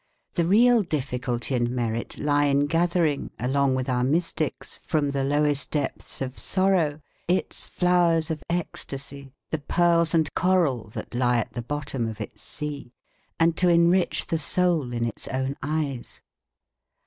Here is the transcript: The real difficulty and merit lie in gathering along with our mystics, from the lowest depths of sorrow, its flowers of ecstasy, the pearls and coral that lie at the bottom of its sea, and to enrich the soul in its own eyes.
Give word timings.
The 0.33 0.47
real 0.47 0.81
difficulty 0.81 1.53
and 1.53 1.69
merit 1.69 2.17
lie 2.17 2.45
in 2.45 2.65
gathering 2.65 3.29
along 3.39 3.75
with 3.75 3.87
our 3.87 4.03
mystics, 4.03 4.79
from 4.79 5.11
the 5.11 5.23
lowest 5.23 5.69
depths 5.69 6.21
of 6.21 6.39
sorrow, 6.39 7.01
its 7.27 7.67
flowers 7.67 8.31
of 8.31 8.41
ecstasy, 8.49 9.31
the 9.51 9.59
pearls 9.59 10.15
and 10.15 10.27
coral 10.33 10.87
that 10.95 11.13
lie 11.13 11.37
at 11.37 11.53
the 11.53 11.61
bottom 11.61 12.07
of 12.07 12.19
its 12.19 12.41
sea, 12.41 12.93
and 13.39 13.55
to 13.57 13.69
enrich 13.69 14.25
the 14.25 14.39
soul 14.39 14.91
in 14.91 15.05
its 15.05 15.27
own 15.27 15.55
eyes. 15.61 16.23